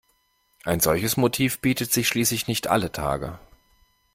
Ein 0.63 0.79
solches 0.79 1.15
Motiv 1.15 1.59
bietet 1.61 1.93
sich 1.93 2.07
schließlich 2.07 2.47
nicht 2.47 2.65
alle 2.65 2.91
Tage. 2.91 3.37